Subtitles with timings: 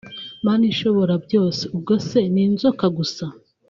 [0.45, 3.25] Manishobora byose ubwose ninzoka gusa